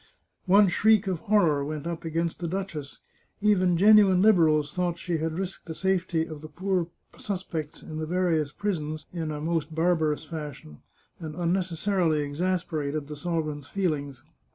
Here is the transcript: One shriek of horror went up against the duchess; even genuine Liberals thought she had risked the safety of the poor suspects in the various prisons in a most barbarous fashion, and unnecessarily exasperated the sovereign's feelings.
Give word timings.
One 0.47 0.67
shriek 0.67 1.05
of 1.05 1.19
horror 1.19 1.63
went 1.63 1.85
up 1.85 2.03
against 2.03 2.39
the 2.39 2.47
duchess; 2.47 3.01
even 3.39 3.77
genuine 3.77 4.19
Liberals 4.19 4.73
thought 4.73 4.97
she 4.97 5.19
had 5.19 5.37
risked 5.37 5.67
the 5.67 5.75
safety 5.75 6.25
of 6.25 6.41
the 6.41 6.47
poor 6.49 6.87
suspects 7.19 7.83
in 7.83 7.97
the 7.99 8.07
various 8.07 8.51
prisons 8.51 9.05
in 9.13 9.29
a 9.29 9.39
most 9.39 9.75
barbarous 9.75 10.23
fashion, 10.25 10.81
and 11.19 11.35
unnecessarily 11.35 12.21
exasperated 12.23 13.05
the 13.05 13.15
sovereign's 13.15 13.67
feelings. 13.67 14.23